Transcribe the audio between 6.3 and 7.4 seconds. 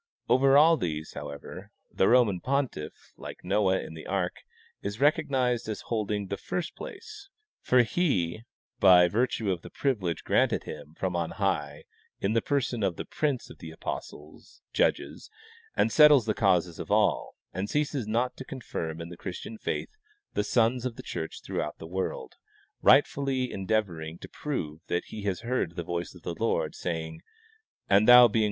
first place,